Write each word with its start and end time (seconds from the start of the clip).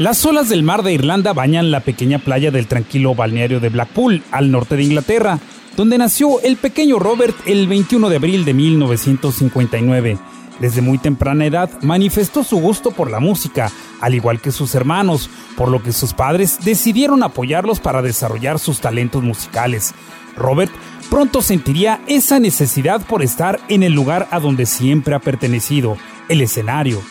Las 0.00 0.24
olas 0.24 0.48
del 0.48 0.62
mar 0.62 0.82
de 0.82 0.94
Irlanda 0.94 1.34
bañan 1.34 1.70
la 1.70 1.80
pequeña 1.80 2.18
playa 2.20 2.50
del 2.50 2.66
tranquilo 2.66 3.14
balneario 3.14 3.60
de 3.60 3.68
Blackpool, 3.68 4.22
al 4.30 4.50
norte 4.50 4.74
de 4.74 4.84
Inglaterra, 4.84 5.40
donde 5.76 5.98
nació 5.98 6.40
el 6.40 6.56
pequeño 6.56 6.98
Robert 6.98 7.36
el 7.44 7.68
21 7.68 8.08
de 8.08 8.16
abril 8.16 8.46
de 8.46 8.54
1959. 8.54 10.16
Desde 10.58 10.80
muy 10.80 10.96
temprana 10.96 11.44
edad 11.44 11.68
manifestó 11.82 12.44
su 12.44 12.56
gusto 12.56 12.92
por 12.92 13.10
la 13.10 13.20
música, 13.20 13.70
al 14.00 14.14
igual 14.14 14.40
que 14.40 14.52
sus 14.52 14.74
hermanos, 14.74 15.28
por 15.54 15.68
lo 15.68 15.82
que 15.82 15.92
sus 15.92 16.14
padres 16.14 16.60
decidieron 16.64 17.22
apoyarlos 17.22 17.78
para 17.78 18.00
desarrollar 18.00 18.58
sus 18.58 18.80
talentos 18.80 19.22
musicales. 19.22 19.92
Robert 20.34 20.72
pronto 21.10 21.42
sentiría 21.42 22.00
esa 22.06 22.40
necesidad 22.40 23.04
por 23.04 23.22
estar 23.22 23.60
en 23.68 23.82
el 23.82 23.92
lugar 23.92 24.28
a 24.30 24.40
donde 24.40 24.64
siempre 24.64 25.14
ha 25.14 25.18
pertenecido, 25.18 25.98
el 26.30 26.40
escenario. 26.40 27.02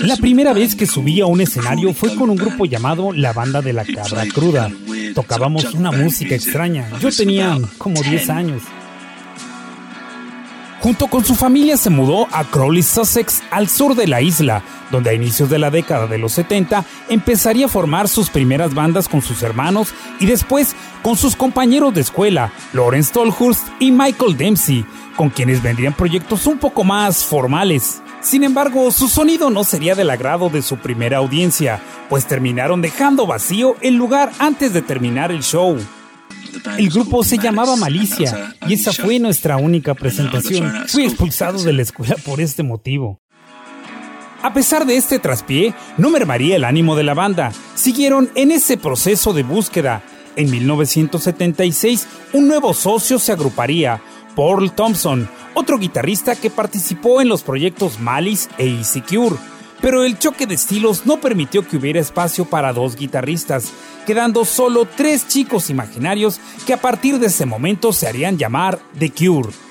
La 0.00 0.16
primera 0.16 0.52
vez 0.52 0.74
que 0.74 0.86
subí 0.86 1.20
a 1.20 1.26
un 1.26 1.40
escenario 1.40 1.92
fue 1.92 2.14
con 2.14 2.30
un 2.30 2.36
grupo 2.36 2.64
llamado 2.66 3.12
La 3.12 3.32
Banda 3.32 3.62
de 3.62 3.72
la 3.72 3.84
Cabra 3.84 4.26
Cruda. 4.26 4.70
Tocábamos 5.14 5.74
una 5.74 5.90
música 5.92 6.34
extraña. 6.34 6.88
Yo 7.00 7.10
tenía 7.10 7.58
como 7.78 8.00
10 8.02 8.30
años. 8.30 8.62
Junto 10.86 11.08
con 11.08 11.24
su 11.24 11.34
familia 11.34 11.76
se 11.76 11.90
mudó 11.90 12.28
a 12.30 12.44
Crowley, 12.44 12.84
Sussex, 12.84 13.42
al 13.50 13.68
sur 13.68 13.96
de 13.96 14.06
la 14.06 14.22
isla, 14.22 14.62
donde 14.92 15.10
a 15.10 15.14
inicios 15.14 15.50
de 15.50 15.58
la 15.58 15.68
década 15.68 16.06
de 16.06 16.16
los 16.16 16.30
70 16.30 16.84
empezaría 17.08 17.66
a 17.66 17.68
formar 17.68 18.06
sus 18.06 18.30
primeras 18.30 18.72
bandas 18.72 19.08
con 19.08 19.20
sus 19.20 19.42
hermanos 19.42 19.92
y 20.20 20.26
después 20.26 20.76
con 21.02 21.16
sus 21.16 21.34
compañeros 21.34 21.92
de 21.92 22.02
escuela, 22.02 22.52
Lawrence 22.72 23.12
Tolhurst 23.12 23.66
y 23.80 23.90
Michael 23.90 24.36
Dempsey, 24.36 24.86
con 25.16 25.28
quienes 25.28 25.60
vendrían 25.60 25.92
proyectos 25.92 26.46
un 26.46 26.58
poco 26.58 26.84
más 26.84 27.24
formales. 27.24 28.00
Sin 28.20 28.44
embargo, 28.44 28.92
su 28.92 29.08
sonido 29.08 29.50
no 29.50 29.64
sería 29.64 29.96
del 29.96 30.10
agrado 30.10 30.50
de 30.50 30.62
su 30.62 30.76
primera 30.76 31.16
audiencia, 31.16 31.80
pues 32.08 32.26
terminaron 32.26 32.80
dejando 32.80 33.26
vacío 33.26 33.74
el 33.80 33.96
lugar 33.96 34.30
antes 34.38 34.72
de 34.72 34.82
terminar 34.82 35.32
el 35.32 35.42
show. 35.42 35.80
El 36.78 36.90
grupo 36.90 37.24
se 37.24 37.38
llamaba 37.38 37.76
Malicia 37.76 38.54
y 38.66 38.74
esa 38.74 38.92
fue 38.92 39.18
nuestra 39.18 39.56
única 39.56 39.94
presentación. 39.94 40.88
Fui 40.88 41.04
expulsado 41.04 41.62
de 41.62 41.72
la 41.72 41.82
escuela 41.82 42.16
por 42.24 42.40
este 42.40 42.62
motivo. 42.62 43.20
A 44.42 44.52
pesar 44.52 44.86
de 44.86 44.96
este 44.96 45.18
traspié, 45.18 45.74
no 45.96 46.10
mermaría 46.10 46.56
el 46.56 46.64
ánimo 46.64 46.94
de 46.94 47.02
la 47.02 47.14
banda. 47.14 47.52
Siguieron 47.74 48.30
en 48.34 48.52
ese 48.52 48.76
proceso 48.76 49.32
de 49.32 49.42
búsqueda. 49.42 50.02
En 50.36 50.50
1976, 50.50 52.06
un 52.34 52.46
nuevo 52.46 52.74
socio 52.74 53.18
se 53.18 53.32
agruparía, 53.32 54.02
Paul 54.36 54.70
Thompson, 54.72 55.28
otro 55.54 55.78
guitarrista 55.78 56.36
que 56.36 56.50
participó 56.50 57.22
en 57.22 57.28
los 57.28 57.42
proyectos 57.42 57.98
Malice 57.98 58.50
e 58.58 58.66
Easy 58.66 59.00
Cure. 59.00 59.36
Pero 59.80 60.04
el 60.04 60.18
choque 60.18 60.46
de 60.46 60.54
estilos 60.54 61.06
no 61.06 61.20
permitió 61.20 61.66
que 61.66 61.76
hubiera 61.76 62.00
espacio 62.00 62.44
para 62.44 62.72
dos 62.72 62.96
guitarristas, 62.96 63.72
quedando 64.06 64.44
solo 64.44 64.86
tres 64.86 65.28
chicos 65.28 65.70
imaginarios 65.70 66.40
que 66.66 66.72
a 66.72 66.80
partir 66.80 67.18
de 67.18 67.26
ese 67.26 67.46
momento 67.46 67.92
se 67.92 68.08
harían 68.08 68.38
llamar 68.38 68.78
The 68.98 69.10
Cure. 69.10 69.65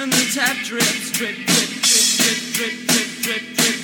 And 0.00 0.12
the 0.12 0.30
tap 0.32 0.56
drips, 0.64 1.10
drip, 1.12 1.34
drip, 1.34 1.46
drip, 1.46 2.06
drip, 2.16 2.40
drip, 2.54 2.74
drip, 2.86 3.08
drip, 3.22 3.42
drip, 3.56 3.77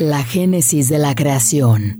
la 0.00 0.24
génesis 0.24 0.88
de 0.88 0.98
la 0.98 1.14
creación. 1.14 1.99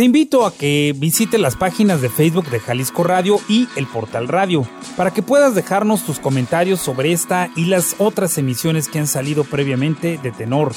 Te 0.00 0.04
invito 0.04 0.46
a 0.46 0.54
que 0.54 0.94
visites 0.96 1.38
las 1.38 1.56
páginas 1.56 2.00
de 2.00 2.08
Facebook 2.08 2.48
de 2.48 2.58
Jalisco 2.58 3.04
Radio 3.04 3.38
y 3.50 3.68
el 3.76 3.86
portal 3.86 4.28
Radio, 4.28 4.66
para 4.96 5.10
que 5.10 5.20
puedas 5.20 5.54
dejarnos 5.54 6.06
tus 6.06 6.18
comentarios 6.18 6.80
sobre 6.80 7.12
esta 7.12 7.50
y 7.54 7.66
las 7.66 7.96
otras 7.98 8.38
emisiones 8.38 8.88
que 8.88 8.98
han 8.98 9.06
salido 9.06 9.44
previamente 9.44 10.16
de 10.16 10.32
Tenor. 10.32 10.72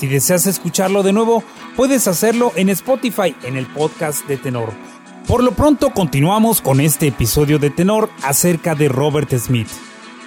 Si 0.00 0.08
deseas 0.08 0.48
escucharlo 0.48 1.04
de 1.04 1.12
nuevo, 1.12 1.44
puedes 1.76 2.08
hacerlo 2.08 2.50
en 2.56 2.68
Spotify, 2.70 3.36
en 3.44 3.56
el 3.56 3.66
podcast 3.66 4.26
de 4.26 4.36
Tenor. 4.36 4.72
Por 5.28 5.44
lo 5.44 5.52
pronto 5.52 5.90
continuamos 5.90 6.60
con 6.60 6.80
este 6.80 7.06
episodio 7.06 7.60
de 7.60 7.70
Tenor 7.70 8.10
acerca 8.24 8.74
de 8.74 8.88
Robert 8.88 9.32
Smith. 9.38 9.68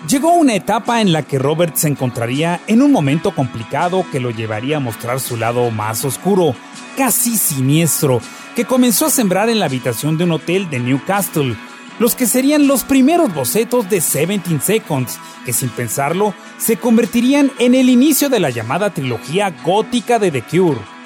Llegó 0.07 0.33
una 0.33 0.55
etapa 0.55 1.01
en 1.01 1.11
la 1.11 1.23
que 1.23 1.37
Robert 1.37 1.75
se 1.75 1.89
encontraría 1.89 2.61
en 2.67 2.81
un 2.81 2.91
momento 2.91 3.35
complicado 3.35 4.05
que 4.11 4.21
lo 4.21 4.31
llevaría 4.31 4.77
a 4.77 4.79
mostrar 4.79 5.19
su 5.19 5.35
lado 5.35 5.69
más 5.71 6.05
oscuro, 6.05 6.55
casi 6.95 7.37
siniestro, 7.37 8.21
que 8.55 8.63
comenzó 8.63 9.07
a 9.07 9.11
sembrar 9.11 9.49
en 9.49 9.59
la 9.59 9.65
habitación 9.65 10.17
de 10.17 10.23
un 10.23 10.31
hotel 10.31 10.69
de 10.69 10.79
Newcastle, 10.79 11.55
los 11.99 12.15
que 12.15 12.27
serían 12.27 12.65
los 12.65 12.85
primeros 12.85 13.33
bocetos 13.33 13.89
de 13.89 13.97
17 13.97 14.61
Seconds, 14.61 15.19
que 15.45 15.51
sin 15.51 15.67
pensarlo 15.69 16.33
se 16.57 16.77
convertirían 16.77 17.51
en 17.59 17.75
el 17.75 17.89
inicio 17.89 18.29
de 18.29 18.39
la 18.39 18.51
llamada 18.51 18.93
trilogía 18.93 19.53
gótica 19.65 20.17
de 20.17 20.31
The 20.31 20.43
Cure. 20.43 20.98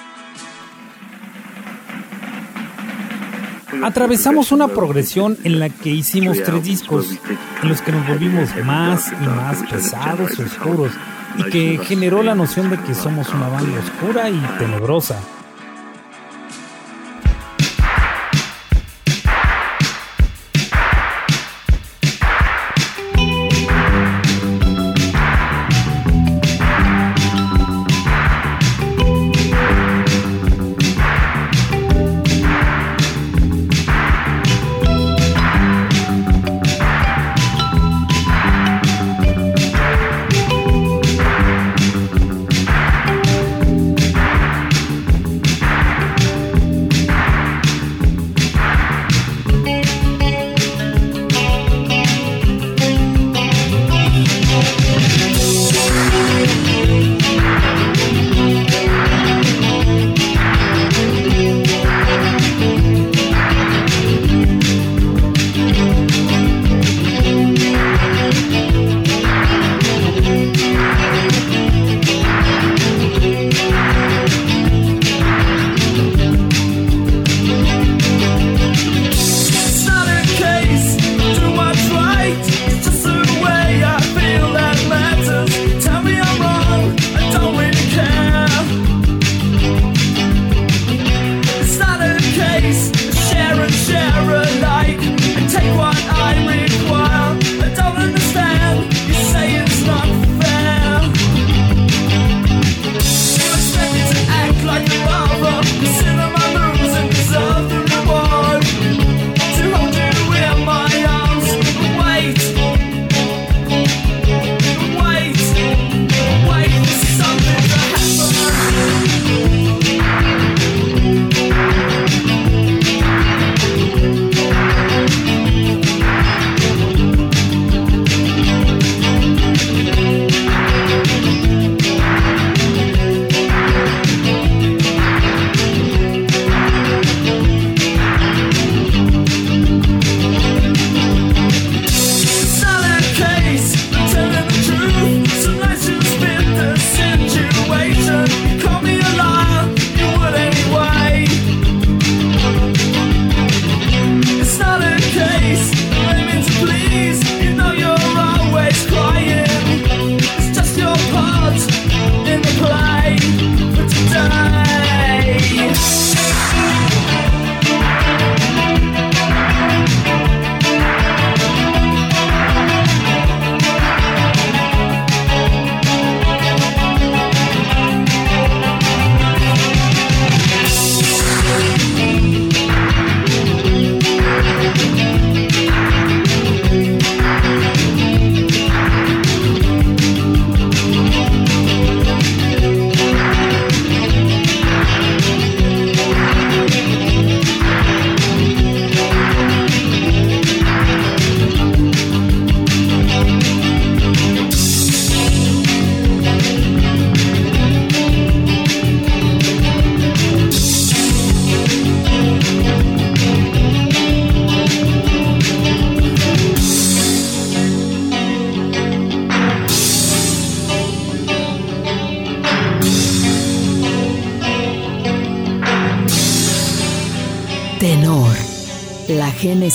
Atravesamos 3.82 4.52
una 4.52 4.68
progresión 4.68 5.38
en 5.44 5.60
la 5.60 5.70
que 5.70 5.90
hicimos 5.90 6.42
tres 6.44 6.64
discos, 6.64 7.08
en 7.62 7.70
los 7.70 7.82
que 7.82 7.92
nos 7.92 8.08
volvimos 8.08 8.50
más 8.64 9.12
y 9.12 9.26
más 9.26 9.64
pesados 9.64 10.38
oscuros, 10.40 10.92
y 11.38 11.50
que 11.50 11.80
generó 11.84 12.22
la 12.22 12.36
noción 12.36 12.70
de 12.70 12.78
que 12.78 12.94
somos 12.94 13.30
una 13.34 13.48
banda 13.50 13.80
oscura 13.80 14.30
y 14.30 14.40
tenebrosa. 14.60 15.20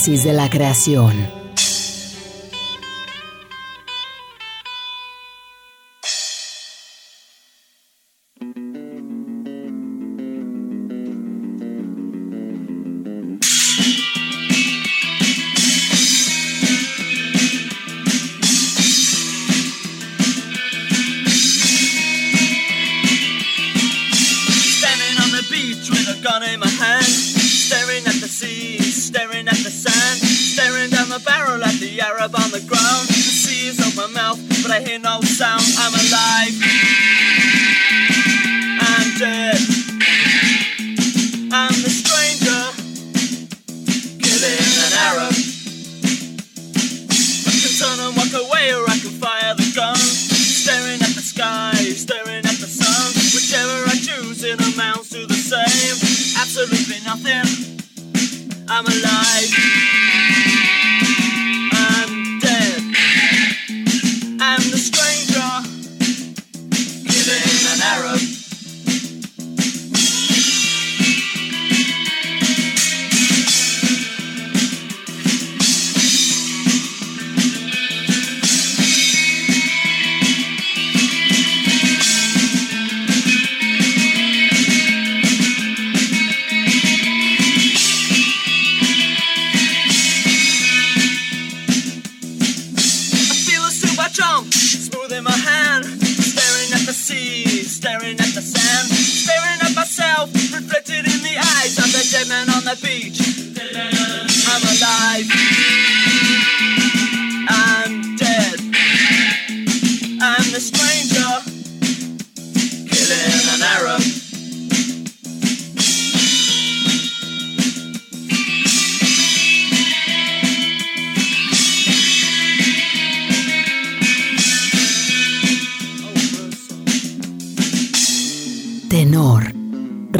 de 0.07 0.31
la 0.31 0.49
creación. 0.49 1.38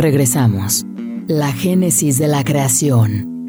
regresamos. 0.09 0.87
La 1.27 1.53
génesis 1.53 2.17
de 2.17 2.27
la 2.27 2.43
creación. 2.43 3.45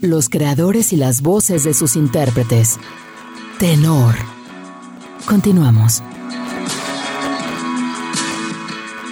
Los 0.00 0.28
creadores 0.28 0.92
y 0.92 0.96
las 0.96 1.22
voces 1.22 1.64
de 1.64 1.74
sus 1.74 1.96
intérpretes. 1.96 2.78
Tenor. 3.58 4.14
Continuamos. 5.26 6.04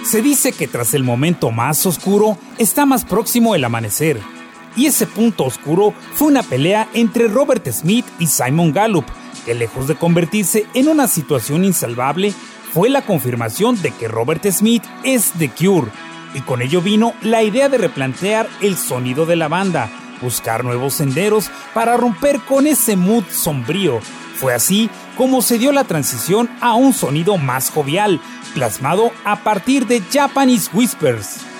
Se 0.05 0.21
dice 0.21 0.53
que 0.53 0.69
tras 0.69 0.93
el 0.93 1.03
momento 1.03 1.51
más 1.51 1.85
oscuro 1.85 2.37
está 2.57 2.85
más 2.85 3.03
próximo 3.03 3.53
el 3.53 3.65
amanecer. 3.65 4.17
Y 4.77 4.85
ese 4.85 5.07
punto 5.07 5.43
oscuro 5.43 5.93
fue 6.13 6.29
una 6.29 6.43
pelea 6.43 6.87
entre 6.93 7.27
Robert 7.27 7.69
Smith 7.69 8.05
y 8.17 8.27
Simon 8.27 8.71
Gallup, 8.71 9.07
que 9.45 9.53
lejos 9.55 9.89
de 9.89 9.95
convertirse 9.95 10.65
en 10.73 10.87
una 10.87 11.09
situación 11.09 11.65
insalvable, 11.65 12.33
fue 12.73 12.89
la 12.89 13.01
confirmación 13.01 13.81
de 13.81 13.91
que 13.91 14.07
Robert 14.07 14.45
Smith 14.49 14.83
es 15.03 15.33
The 15.37 15.49
Cure, 15.49 15.91
y 16.33 16.41
con 16.41 16.61
ello 16.61 16.81
vino 16.81 17.13
la 17.21 17.43
idea 17.43 17.67
de 17.67 17.77
replantear 17.77 18.47
el 18.61 18.77
sonido 18.77 19.25
de 19.25 19.35
la 19.35 19.49
banda, 19.49 19.89
buscar 20.21 20.63
nuevos 20.63 20.93
senderos 20.93 21.51
para 21.73 21.97
romper 21.97 22.39
con 22.39 22.67
ese 22.67 22.95
mood 22.95 23.25
sombrío. 23.29 23.99
Fue 24.35 24.53
así 24.53 24.89
como 25.17 25.41
se 25.41 25.57
dio 25.57 25.71
la 25.71 25.83
transición 25.83 26.49
a 26.61 26.75
un 26.75 26.93
sonido 26.93 27.37
más 27.37 27.69
jovial, 27.69 28.21
plasmado 28.53 29.11
a 29.25 29.43
partir 29.43 29.85
de 29.87 30.01
Japanese 30.01 30.69
Whispers. 30.73 31.50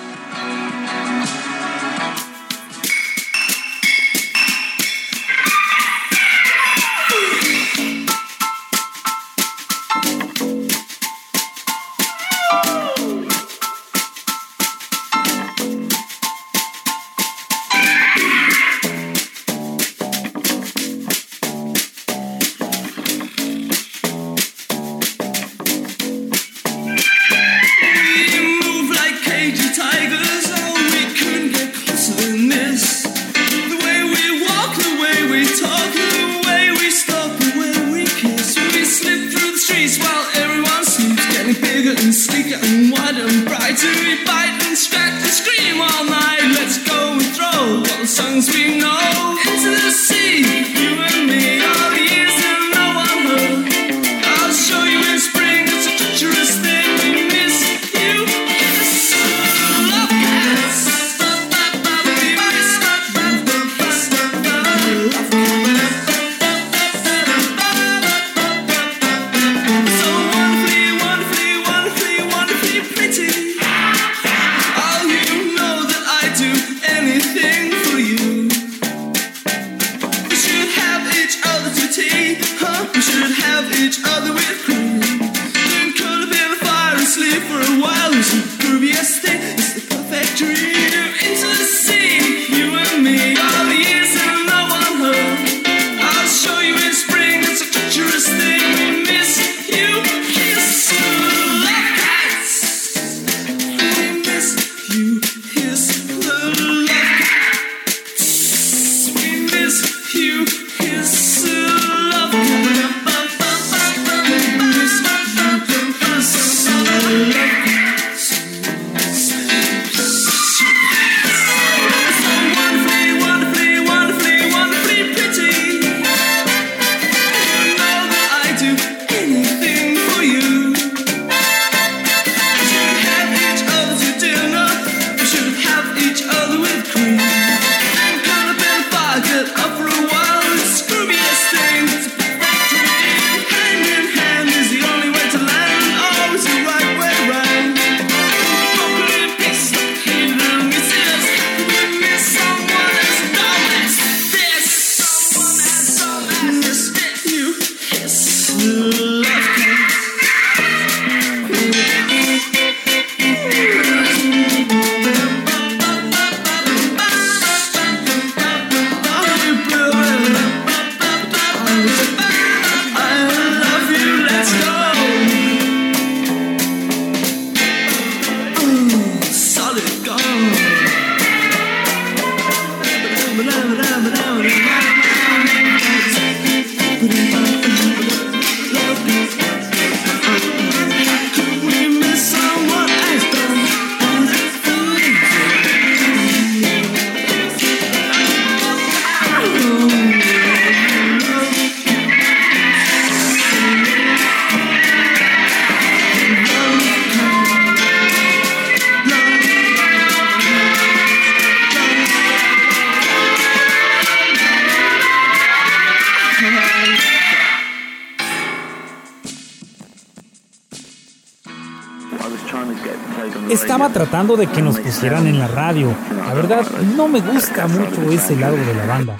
Estaba 223.50 223.88
tratando 223.90 224.36
de 224.36 224.46
que 224.46 224.62
nos 224.62 224.78
pusieran 224.78 225.26
en 225.26 225.38
la 225.38 225.48
radio. 225.48 225.94
La 226.26 226.34
verdad, 226.34 226.66
no 226.96 227.08
me 227.08 227.20
gusta 227.20 227.66
mucho 227.66 228.10
ese 228.10 228.36
lado 228.36 228.56
de 228.56 228.74
la 228.74 228.86
banda. 228.86 229.16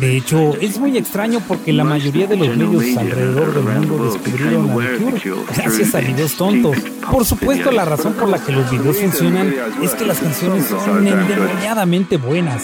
De 0.00 0.16
hecho, 0.16 0.54
es 0.60 0.78
muy 0.78 0.96
extraño 0.96 1.40
porque 1.48 1.72
la 1.72 1.82
mayoría 1.82 2.26
de 2.26 2.36
los 2.36 2.56
medios 2.56 2.96
alrededor 2.96 3.52
del 3.52 3.64
mundo 3.64 4.12
descubrieron 4.12 4.70
a 4.70 4.76
The 4.76 5.20
Cure 5.20 5.42
gracias 5.56 5.94
a 5.94 6.00
videos 6.00 6.34
tontos. 6.34 6.76
Por 7.10 7.24
supuesto, 7.24 7.72
la 7.72 7.84
razón 7.84 8.12
por 8.12 8.28
la 8.28 8.38
que 8.38 8.52
los 8.52 8.70
videos 8.70 8.98
funcionan 8.98 9.52
es 9.82 9.94
que 9.94 10.06
las 10.06 10.18
canciones 10.18 10.66
son 10.66 11.06
endemoniadamente 11.06 12.16
buenas. 12.16 12.62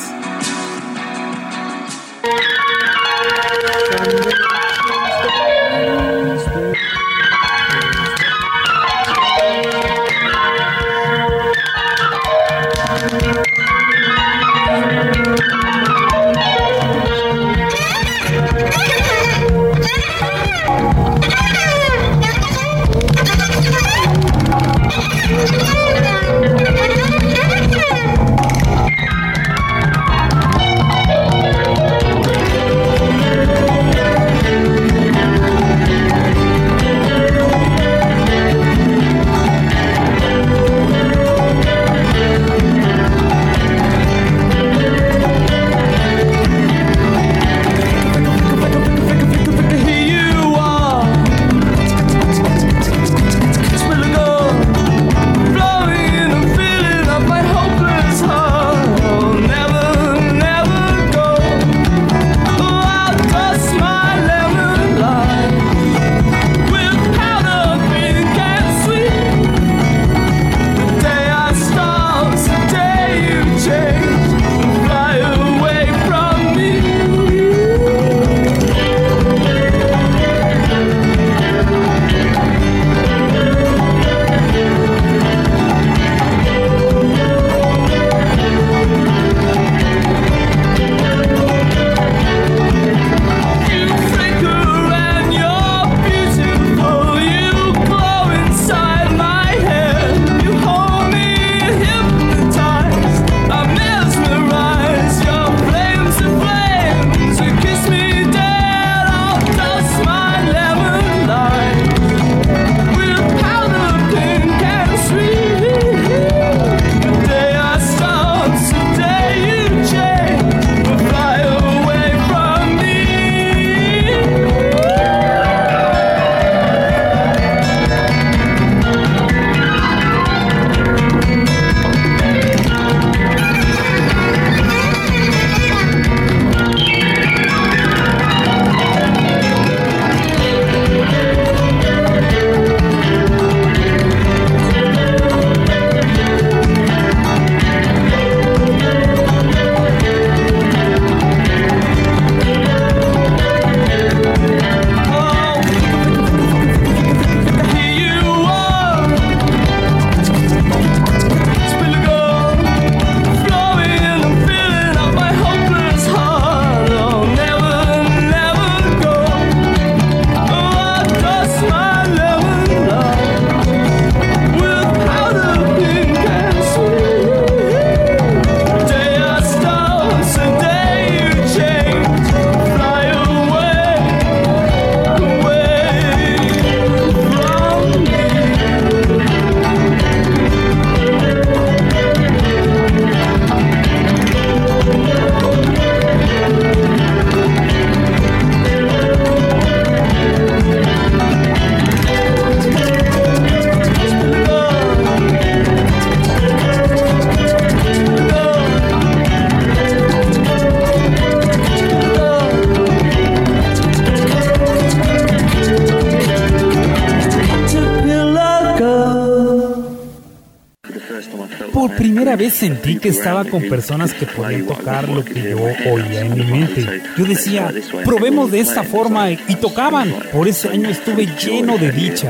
Sentí 222.54 222.96
que 222.96 223.08
estaba 223.08 223.44
con 223.44 223.62
personas 223.68 224.14
que 224.14 224.26
podían 224.26 224.66
tocar 224.66 225.08
lo 225.08 225.24
que 225.24 225.50
yo 225.50 225.58
oía 225.58 226.20
en 226.20 226.34
mi 226.34 226.44
mente. 226.44 227.02
Yo 227.18 227.24
decía, 227.24 227.72
probemos 228.04 228.50
de 228.50 228.60
esta 228.60 228.84
forma 228.84 229.30
y 229.30 229.56
tocaban. 229.60 230.14
Por 230.32 230.48
ese 230.48 230.68
año 230.68 230.88
estuve 230.88 231.26
lleno 231.26 231.76
de 231.76 231.90
dicha. 231.90 232.28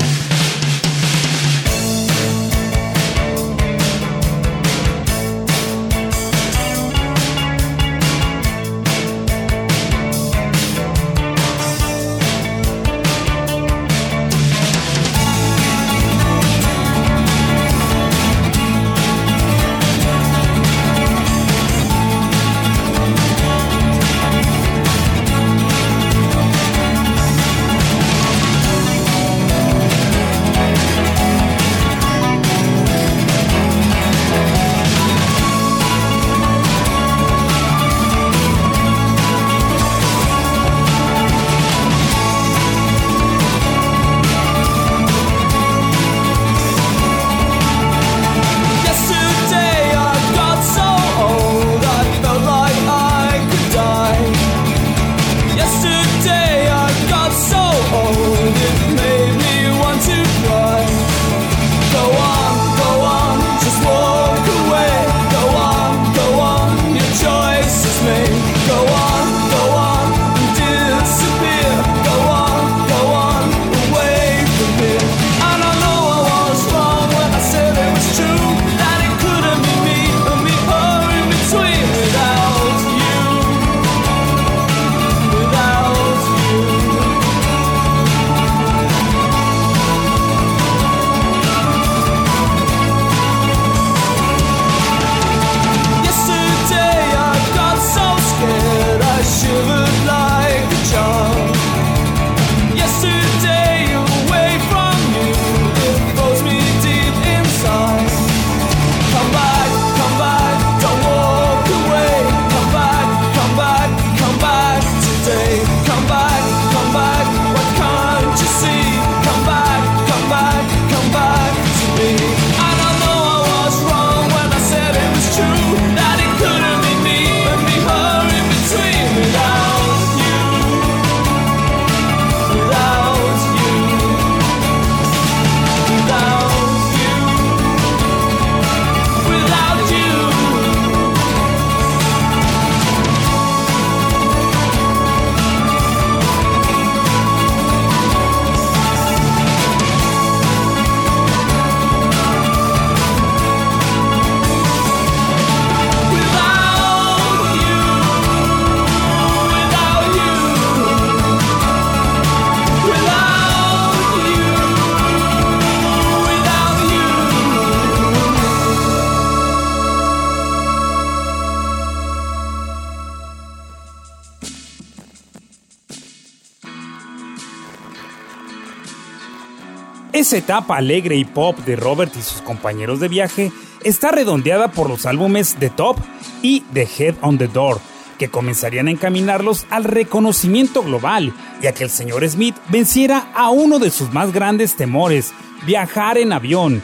Esa 180.34 180.42
etapa 180.42 180.78
alegre 180.78 181.14
y 181.14 181.24
pop 181.24 181.56
de 181.60 181.76
Robert 181.76 182.12
y 182.16 182.20
sus 182.20 182.42
compañeros 182.42 182.98
de 182.98 183.06
viaje 183.06 183.52
está 183.84 184.10
redondeada 184.10 184.72
por 184.72 184.88
los 184.90 185.06
álbumes 185.06 185.54
The 185.60 185.70
Top 185.70 185.96
y 186.42 186.62
The 186.72 186.88
Head 186.98 187.14
on 187.20 187.38
the 187.38 187.46
Door, 187.46 187.78
que 188.18 188.30
comenzarían 188.30 188.88
a 188.88 188.90
encaminarlos 188.90 189.64
al 189.70 189.84
reconocimiento 189.84 190.82
global, 190.82 191.32
ya 191.62 191.72
que 191.72 191.84
el 191.84 191.90
señor 191.90 192.28
Smith 192.28 192.56
venciera 192.68 193.28
a 193.32 193.50
uno 193.50 193.78
de 193.78 193.92
sus 193.92 194.12
más 194.12 194.32
grandes 194.32 194.74
temores, 194.74 195.32
viajar 195.66 196.18
en 196.18 196.32
avión. 196.32 196.82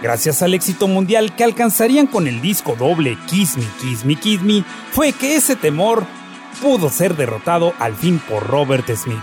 Gracias 0.00 0.40
al 0.40 0.54
éxito 0.54 0.86
mundial 0.86 1.34
que 1.34 1.42
alcanzarían 1.42 2.06
con 2.06 2.28
el 2.28 2.40
disco 2.40 2.76
doble 2.78 3.18
Kiss 3.26 3.56
Me, 3.56 3.66
Kiss 3.80 4.04
Me, 4.04 4.14
Kiss 4.14 4.42
Me, 4.42 4.62
fue 4.92 5.10
que 5.10 5.34
ese 5.34 5.56
temor 5.56 6.06
pudo 6.62 6.88
ser 6.88 7.16
derrotado 7.16 7.74
al 7.80 7.96
fin 7.96 8.20
por 8.28 8.46
Robert 8.46 8.88
Smith. 8.94 9.18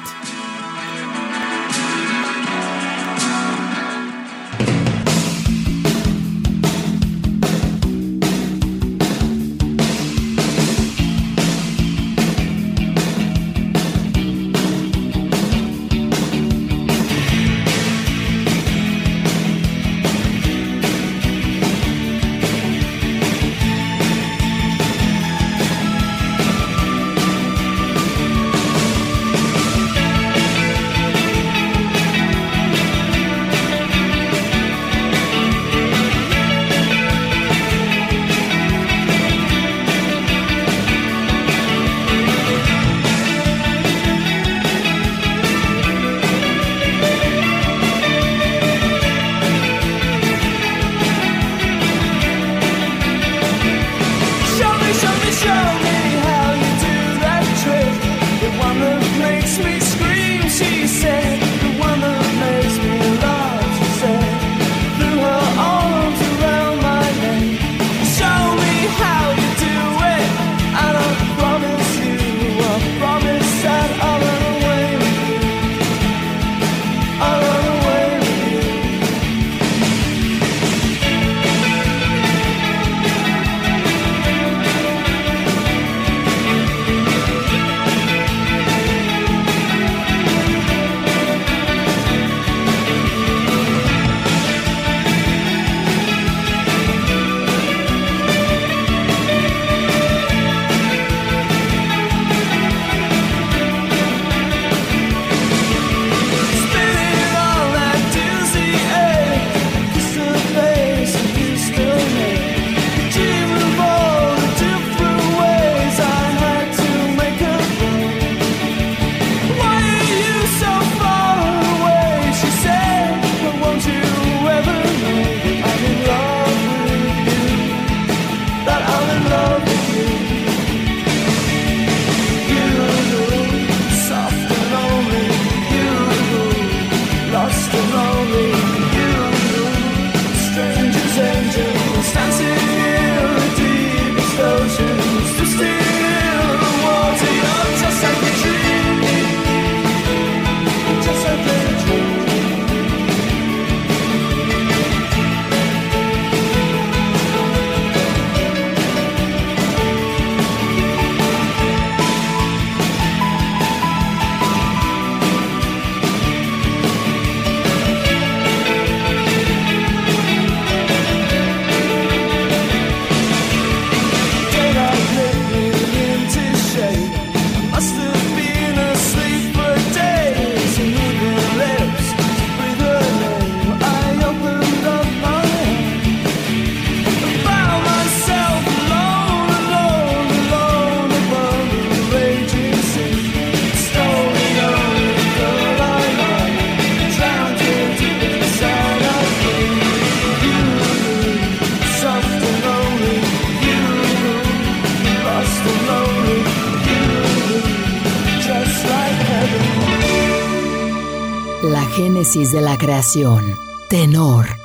de 212.51 212.61
la 212.61 212.77
creación. 212.77 213.57
Tenor 213.89 214.58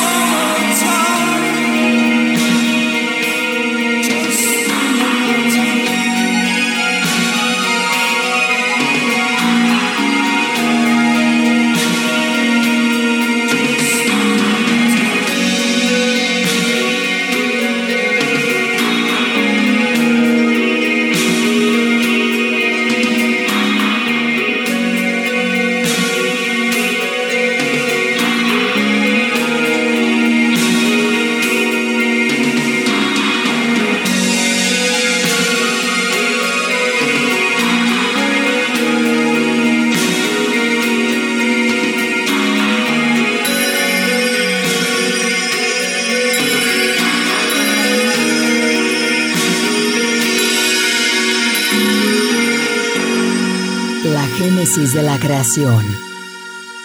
one 0.00 0.30
more 0.30 0.76
time. 0.80 1.11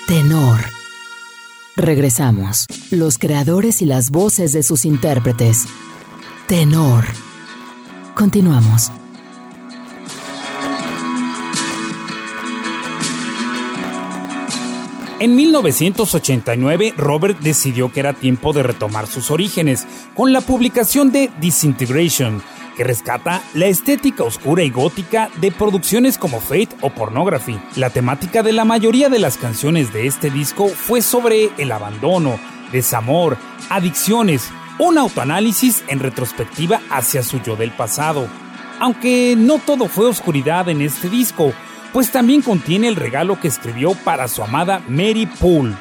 Tenor. 0.08 0.62
Regresamos. 1.76 2.66
Los 2.89 3.20
creadores 3.20 3.84
y 3.84 3.86
las 3.86 4.10
voces 4.10 4.51
de 4.51 4.64
sus 4.64 4.84
intérpretes. 4.84 5.68
Tenor. 6.47 7.05
Continuamos. 8.16 8.91
En 15.20 15.36
1989, 15.36 16.95
Robert 16.97 17.39
decidió 17.39 17.91
que 17.91 17.99
era 17.99 18.14
tiempo 18.14 18.53
de 18.53 18.64
retomar 18.64 19.05
sus 19.05 19.30
orígenes 19.30 19.86
con 20.16 20.34
la 20.34 20.41
publicación 20.41 21.12
de 21.12 21.30
Disintegration, 21.39 22.41
que 22.78 22.84
rescata 22.84 23.41
la 23.55 23.65
estética 23.65 24.23
oscura 24.23 24.63
y 24.63 24.69
gótica 24.69 25.30
de 25.41 25.51
producciones 25.51 26.17
como 26.17 26.39
Fate 26.39 26.69
o 26.82 26.91
Pornography. 26.91 27.59
La 27.75 27.89
temática 27.89 28.43
de 28.43 28.53
la 28.53 28.63
mayoría 28.63 29.09
de 29.09 29.19
las 29.19 29.38
canciones 29.38 29.91
de 29.91 30.05
este 30.05 30.30
disco 30.30 30.67
fue 30.67 31.01
sobre 31.01 31.49
el 31.57 31.71
abandono, 31.71 32.39
desamor, 32.71 33.38
adicciones, 33.69 34.51
un 34.78 34.99
autoanálisis 34.99 35.84
en 35.88 35.99
retrospectiva 35.99 36.80
hacia 36.91 37.23
su 37.23 37.41
yo 37.41 37.55
del 37.55 37.71
pasado. 37.71 38.28
Aunque 38.80 39.34
no 39.36 39.57
todo 39.57 39.88
fue 39.88 40.05
oscuridad 40.05 40.69
en 40.69 40.82
este 40.82 41.09
disco, 41.09 41.53
pues 41.93 42.11
también 42.11 42.43
contiene 42.43 42.88
el 42.88 42.95
regalo 42.95 43.39
que 43.39 43.47
escribió 43.47 43.95
para 43.95 44.28
su 44.28 44.43
amada 44.43 44.84
Mary 44.88 45.25
Poole. 45.25 45.75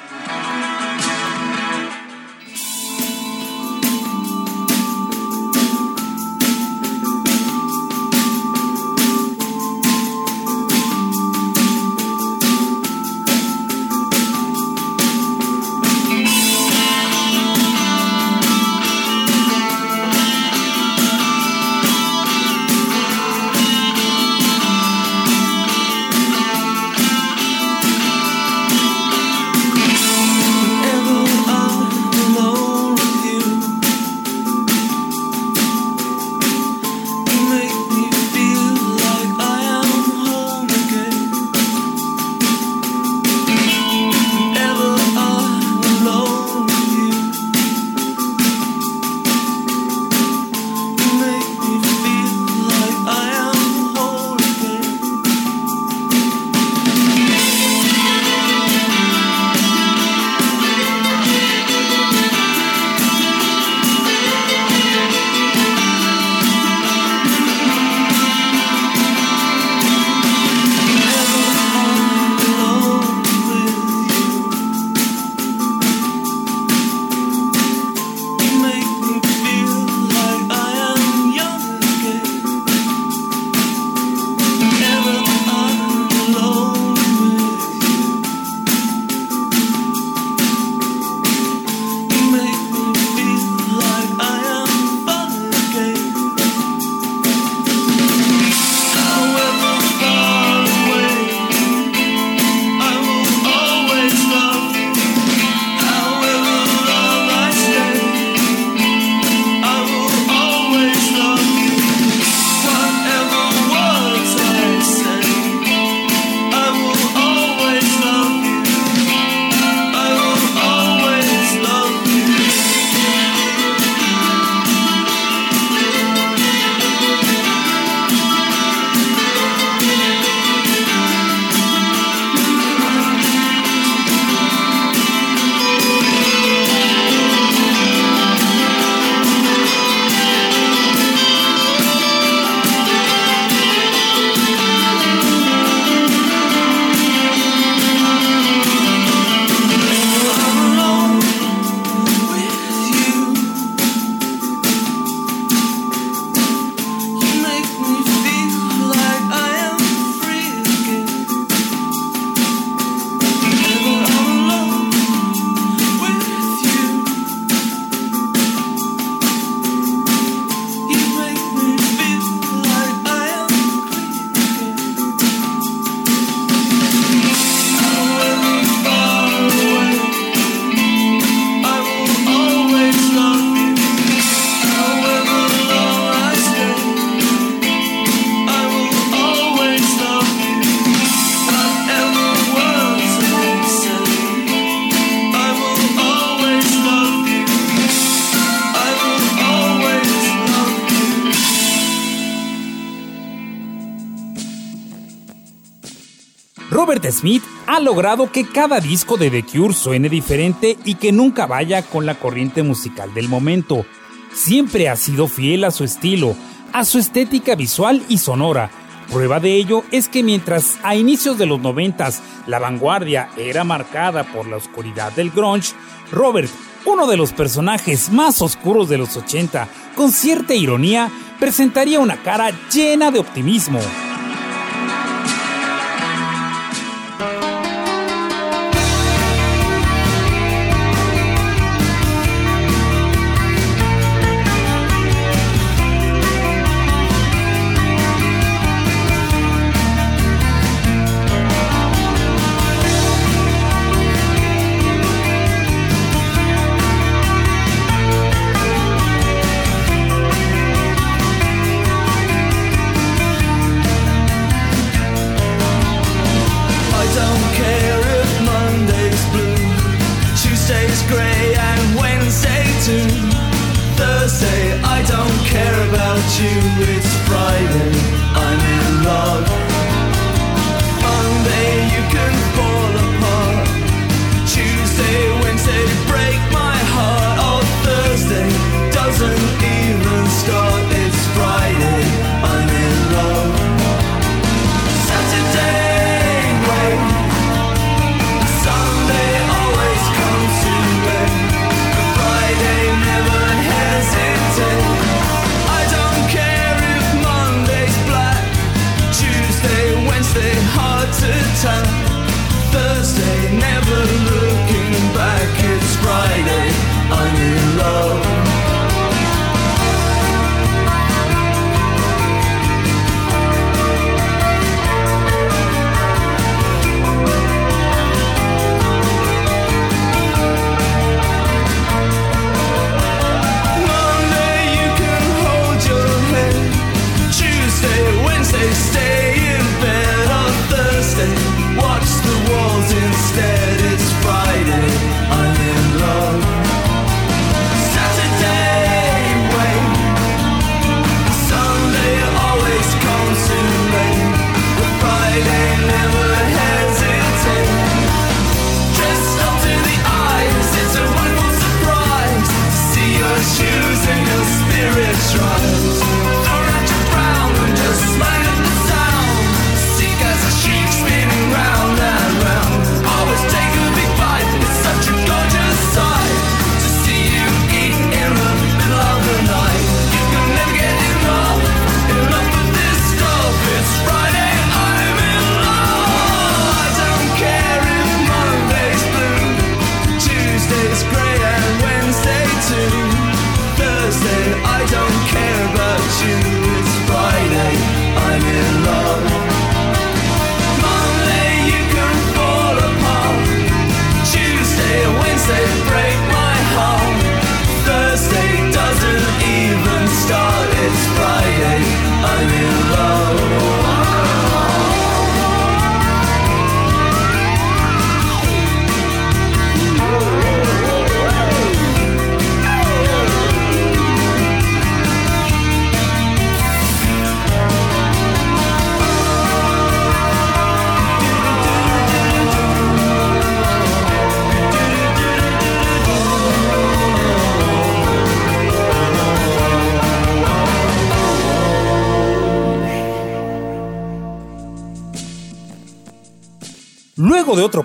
Robert 206.87 207.11
Smith 207.11 207.43
ha 207.66 207.80
logrado 207.80 208.30
que 208.30 208.47
cada 208.47 208.78
disco 208.78 209.16
de 209.16 209.28
The 209.28 209.43
Cure 209.43 209.74
suene 209.74 210.09
diferente 210.09 210.78
y 210.84 210.95
que 210.95 211.11
nunca 211.11 211.45
vaya 211.45 211.82
con 211.82 212.07
la 212.07 212.14
corriente 212.14 212.62
musical 212.62 213.12
del 213.12 213.28
momento. 213.28 213.84
Siempre 214.32 214.89
ha 214.89 214.95
sido 214.95 215.26
fiel 215.26 215.64
a 215.64 215.72
su 215.72 215.82
estilo, 215.82 216.37
a 216.72 216.84
su 216.84 216.99
estética 216.99 217.57
visual 217.57 218.05
y 218.09 218.18
sonora. 218.18 218.70
Prueba 219.11 219.41
de 219.41 219.57
ello 219.57 219.82
es 219.91 220.09
que 220.09 220.22
mientras 220.22 220.78
a 220.84 220.95
inicios 220.95 221.39
de 221.39 221.47
los 221.47 221.59
noventas 221.59 222.22
la 222.47 222.61
vanguardia 222.61 223.30
era 223.37 223.64
marcada 223.64 224.22
por 224.22 224.47
la 224.47 224.57
oscuridad 224.57 225.11
del 225.11 225.32
grunge, 225.32 225.74
Robert, 226.12 226.53
uno 226.84 227.09
de 227.09 227.16
los 227.16 227.32
personajes 227.32 228.12
más 228.12 228.41
oscuros 228.41 228.89
de 228.89 228.99
los 228.99 229.16
80, 229.16 229.66
con 229.97 230.12
cierta 230.12 230.55
ironía, 230.55 231.11
presentaría 231.41 231.99
una 231.99 232.22
cara 232.22 232.53
llena 232.72 233.11
de 233.11 233.18
optimismo. 233.18 233.80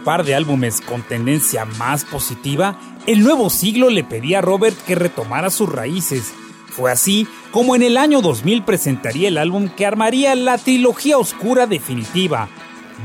par 0.04 0.24
de 0.24 0.36
álbumes 0.36 0.82
con 0.82 1.02
tendencia 1.02 1.66
más 1.66 2.06
positiva, 2.06 2.78
el 3.08 3.24
nuevo 3.24 3.50
siglo 3.50 3.90
le 3.90 4.04
pedía 4.04 4.40
a 4.40 4.42
Robert 4.42 4.78
que 4.86 4.96
retomara 4.96 5.50
sus 5.50 5.70
raíces. 5.70 6.34
Fue 6.70 6.92
así 6.92 7.28
como 7.52 7.76
en 7.76 7.84
el 7.84 7.98
año 7.98 8.22
2000 8.22 8.64
presentaría 8.64 9.28
el 9.28 9.38
álbum 9.38 9.70
que 9.70 9.86
armaría 9.86 10.36
la 10.36 10.58
trilogía 10.58 11.18
oscura 11.18 11.68
definitiva, 11.68 12.50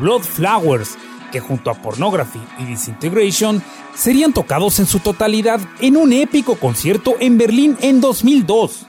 Blood 0.00 0.22
Flowers, 0.22 0.96
que 1.32 1.40
junto 1.40 1.70
a 1.70 1.74
Pornography 1.74 2.40
y 2.58 2.64
Disintegration 2.64 3.62
serían 3.94 4.32
tocados 4.32 4.78
en 4.78 4.86
su 4.86 5.00
totalidad 5.00 5.60
en 5.80 5.96
un 5.96 6.12
épico 6.12 6.56
concierto 6.56 7.16
en 7.18 7.38
Berlín 7.38 7.76
en 7.80 8.00
2002. 8.00 8.86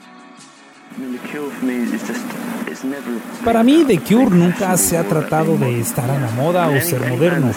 Para 3.44 3.62
mí, 3.62 3.84
The 3.86 3.98
Cure 4.00 4.36
nunca 4.36 4.76
se 4.76 4.98
ha 4.98 5.04
tratado 5.04 5.56
de 5.56 5.80
estar 5.80 6.10
a 6.10 6.18
la 6.18 6.30
moda 6.30 6.68
o 6.68 6.80
ser 6.80 7.00
moderno. 7.08 7.50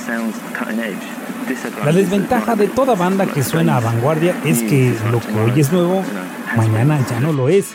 La 1.84 1.92
desventaja 1.92 2.56
de 2.56 2.68
toda 2.68 2.96
banda 2.96 3.26
que 3.26 3.44
suena 3.44 3.78
a 3.78 3.80
vanguardia 3.80 4.36
es 4.46 4.60
que 4.64 4.96
lo 5.12 5.20
que 5.20 5.34
hoy 5.40 5.60
es 5.60 5.72
nuevo, 5.72 6.04
mañana 6.56 7.00
ya 7.10 7.20
no 7.20 7.34
lo 7.34 7.50
es. 7.50 7.74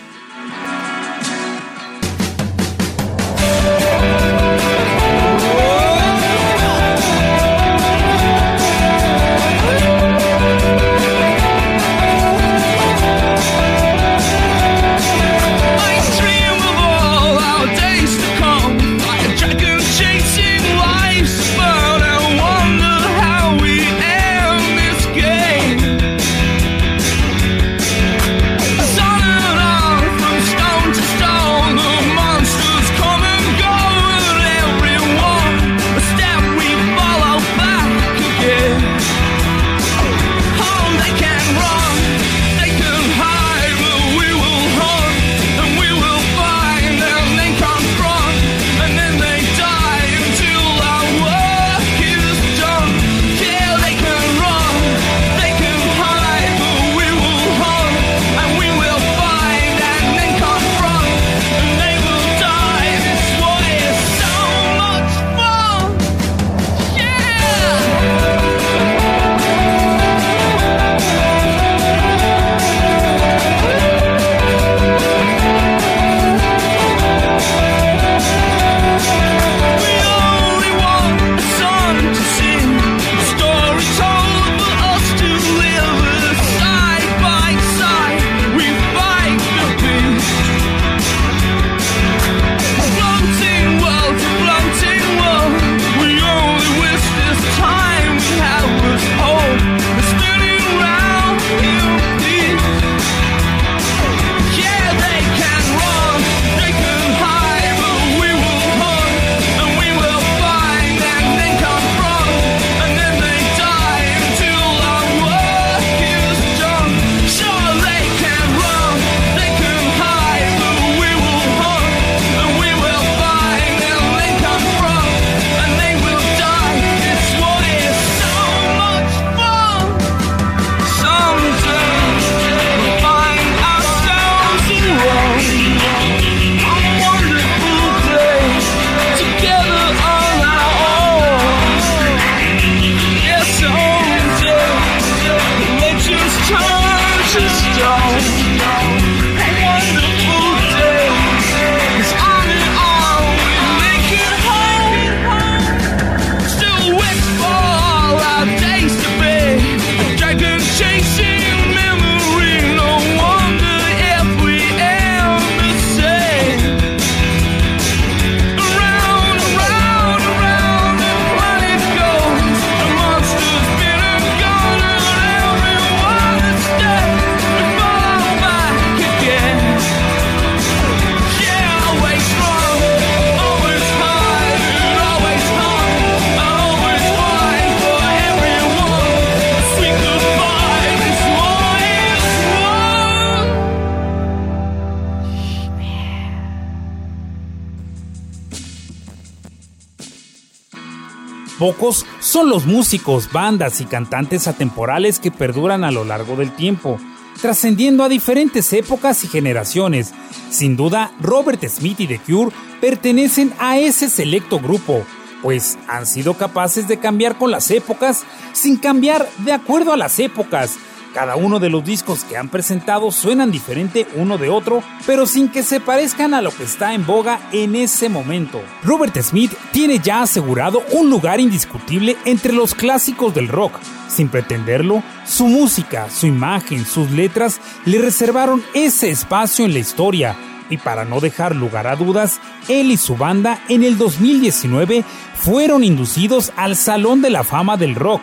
Pocos 201.59 202.05
son 202.21 202.51
los 202.51 202.67
músicos, 202.67 203.33
bandas 203.33 203.81
y 203.81 203.87
cantantes 203.87 204.47
atemporales 204.47 205.19
que 205.19 205.31
perduran 205.31 205.85
a 205.85 205.91
lo 205.91 206.05
largo 206.05 206.37
del 206.37 206.55
tiempo, 206.55 206.99
trascendiendo 207.41 208.05
a 208.05 208.11
diferentes 208.11 208.73
épocas 208.75 209.25
y 209.25 209.29
generaciones. 209.29 210.13
Sin 210.51 210.77
duda, 210.77 211.13
Robert 211.21 211.67
Smith 211.67 212.01
y 212.01 212.07
The 212.07 212.19
Cure 212.19 212.55
pertenecen 212.81 213.55
a 213.59 213.79
ese 213.79 214.11
selecto 214.11 214.61
grupo, 214.61 215.03
pues 215.41 215.79
han 215.89 216.07
sido 216.07 216.35
capaces 216.35 216.89
de 216.89 216.99
cambiar 216.99 217.39
con 217.39 217.51
las 217.51 217.71
épocas 217.71 218.25
sin 218.53 218.77
cambiar 218.77 219.27
de 219.39 219.53
acuerdo 219.53 219.95
a 219.95 219.97
las 219.97 220.19
épocas. 220.19 220.77
Cada 221.17 221.35
uno 221.35 221.59
de 221.61 221.71
los 221.71 221.83
discos 221.83 222.25
que 222.25 222.37
han 222.37 222.51
presentado 222.51 223.11
suenan 223.11 223.51
diferente 223.51 224.07
uno 224.17 224.37
de 224.37 224.51
otro, 224.51 224.83
pero 225.07 225.25
sin 225.25 225.49
que 225.49 225.63
se 225.63 225.81
parezcan 225.81 226.35
a 226.35 226.43
lo 226.43 226.51
que 226.51 226.65
está 226.65 226.93
en 226.93 227.07
boga 227.07 227.41
en 227.53 227.75
ese 227.75 228.11
momento. 228.11 228.61
Robert 228.83 229.19
Smith 229.23 229.55
tiene 229.73 229.99
ya 229.99 230.21
asegurado 230.21 230.83
un 230.93 231.09
lugar 231.09 231.41
indiscutible 231.41 232.19
entre 232.27 232.53
los 232.53 232.75
clásicos 232.75 233.33
del 233.33 233.49
rock. 233.49 233.79
Sin 234.09 234.29
pretenderlo, 234.29 235.03
su 235.25 235.47
música, 235.47 236.11
su 236.11 236.27
imagen, 236.27 236.85
sus 236.85 237.11
letras 237.11 237.63
le 237.87 237.97
reservaron 237.97 238.63
ese 238.75 239.09
espacio 239.09 239.65
en 239.65 239.73
la 239.73 239.79
historia. 239.79 240.37
Y 240.69 240.77
para 240.77 241.07
no 241.07 241.21
dejar 241.21 241.57
lugar 241.57 241.87
a 241.87 241.97
dudas, 241.97 242.41
él 242.69 242.91
y 242.91 242.99
su 242.99 243.17
banda 243.17 243.59
en 243.71 243.85
el 243.85 243.97
2019 243.97 245.03
fueron 245.35 245.83
inducidos 245.83 246.53
al 246.57 246.77
Salón 246.77 247.23
de 247.23 247.31
la 247.31 247.43
Fama 247.43 247.79
del 247.79 247.95
Rock. 247.95 248.21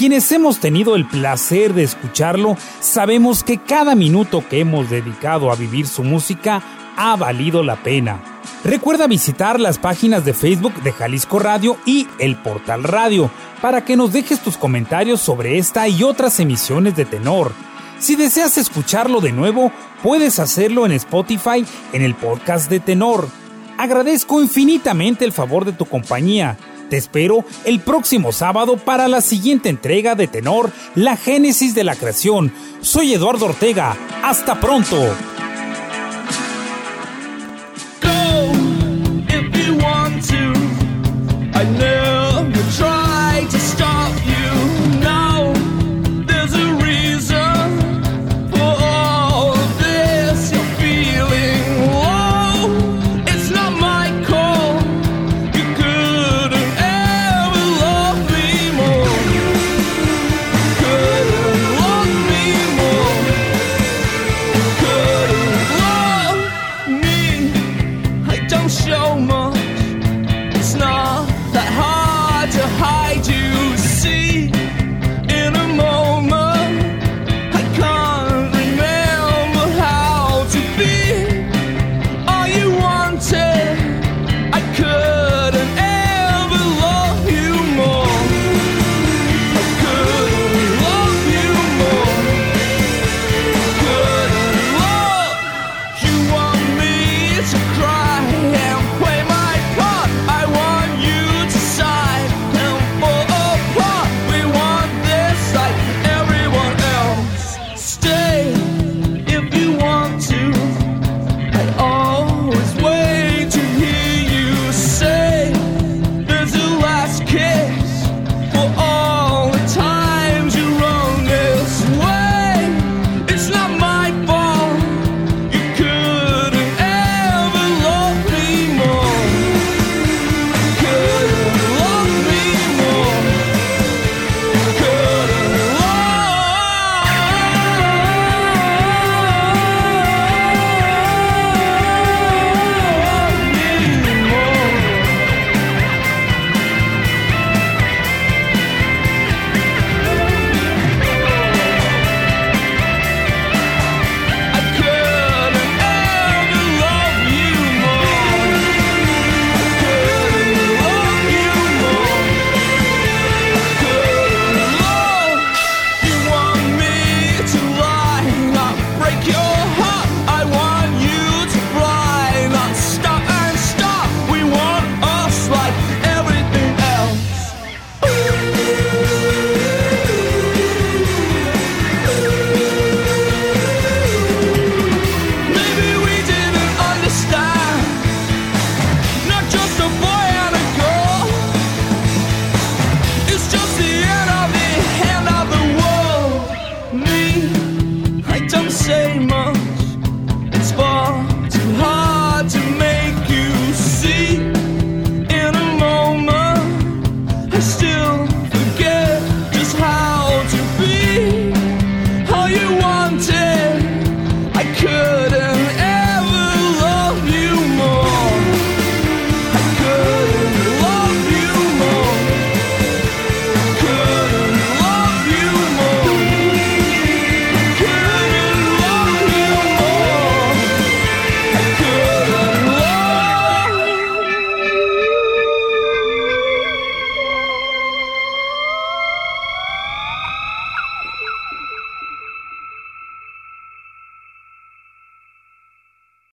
Quienes 0.00 0.32
hemos 0.32 0.60
tenido 0.60 0.96
el 0.96 1.06
placer 1.06 1.74
de 1.74 1.82
escucharlo, 1.82 2.56
sabemos 2.80 3.44
que 3.44 3.58
cada 3.58 3.94
minuto 3.94 4.42
que 4.48 4.60
hemos 4.60 4.88
dedicado 4.88 5.52
a 5.52 5.56
vivir 5.56 5.86
su 5.86 6.02
música 6.02 6.62
ha 6.96 7.16
valido 7.16 7.62
la 7.62 7.76
pena. 7.76 8.22
Recuerda 8.64 9.06
visitar 9.06 9.60
las 9.60 9.76
páginas 9.76 10.24
de 10.24 10.32
Facebook 10.32 10.72
de 10.82 10.92
Jalisco 10.92 11.38
Radio 11.38 11.76
y 11.84 12.08
el 12.18 12.36
Portal 12.36 12.82
Radio 12.82 13.30
para 13.60 13.84
que 13.84 13.94
nos 13.94 14.10
dejes 14.10 14.40
tus 14.40 14.56
comentarios 14.56 15.20
sobre 15.20 15.58
esta 15.58 15.86
y 15.86 16.02
otras 16.02 16.40
emisiones 16.40 16.96
de 16.96 17.04
tenor. 17.04 17.52
Si 17.98 18.16
deseas 18.16 18.56
escucharlo 18.56 19.20
de 19.20 19.32
nuevo, 19.32 19.70
puedes 20.02 20.38
hacerlo 20.38 20.86
en 20.86 20.92
Spotify 20.92 21.62
en 21.92 22.00
el 22.00 22.14
podcast 22.14 22.70
de 22.70 22.80
tenor. 22.80 23.28
Agradezco 23.76 24.40
infinitamente 24.40 25.26
el 25.26 25.32
favor 25.32 25.66
de 25.66 25.72
tu 25.72 25.84
compañía. 25.84 26.56
Te 26.90 26.96
espero 26.96 27.44
el 27.64 27.78
próximo 27.78 28.32
sábado 28.32 28.76
para 28.76 29.06
la 29.06 29.20
siguiente 29.20 29.68
entrega 29.68 30.16
de 30.16 30.26
Tenor, 30.26 30.72
la 30.96 31.16
génesis 31.16 31.72
de 31.72 31.84
la 31.84 31.94
creación. 31.94 32.52
Soy 32.80 33.14
Eduardo 33.14 33.46
Ortega. 33.46 33.96
Hasta 34.24 34.58
pronto. 34.58 34.96